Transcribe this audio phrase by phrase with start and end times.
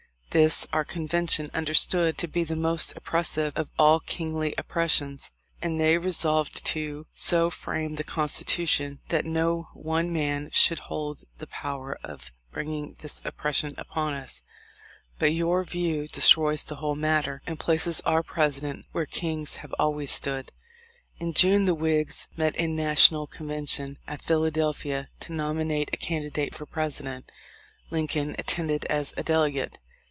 [0.33, 5.29] This, our convention under stood to be the most oppressive of all kingly oppressions;
[5.61, 11.47] and they resolved to so frame the Constitution that no one man should hold the
[11.47, 14.41] power of bringing this oppression upon us.
[15.19, 15.71] But THE LIFE OF LINCOLX.
[15.73, 20.11] 283 your view destroys the whole matter, and places our President where kings have always
[20.11, 20.53] stood."
[21.19, 26.65] In June the Whigs met in national convention at Philadelphia to nominate a candidate for
[26.65, 27.29] President.
[27.89, 29.77] Lincoln attended as a delegate.